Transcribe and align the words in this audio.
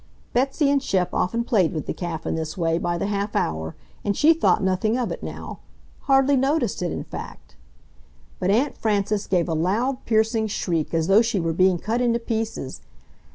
Betsy 0.33 0.71
and 0.71 0.81
Shep 0.81 1.13
often 1.13 1.43
played 1.43 1.73
with 1.73 1.85
the 1.85 1.93
calf 1.93 2.25
in 2.25 2.33
this 2.33 2.57
way 2.57 2.79
by 2.79 2.97
the 2.97 3.05
half 3.05 3.35
hour, 3.35 3.75
and 4.03 4.17
she 4.17 4.33
thought 4.33 4.63
nothing 4.63 4.97
of 4.97 5.11
it 5.11 5.21
now; 5.21 5.59
hardly 6.05 6.35
noticed 6.35 6.81
it, 6.81 6.91
in 6.91 7.03
fact. 7.03 7.55
But 8.39 8.49
Aunt 8.49 8.75
Frances 8.75 9.27
gave 9.27 9.47
a 9.47 9.53
loud, 9.53 10.03
piercing 10.07 10.47
shriek, 10.47 10.91
as 10.95 11.05
though 11.05 11.21
she 11.21 11.39
were 11.39 11.53
being 11.53 11.77
cut 11.77 12.01
into 12.01 12.17
pieces. 12.17 12.81